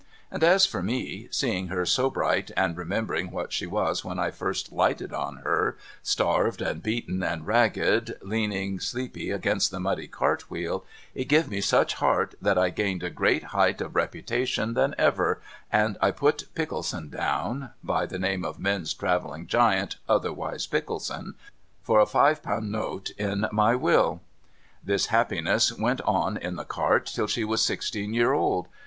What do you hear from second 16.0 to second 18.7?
I put Pickleson down (by the name of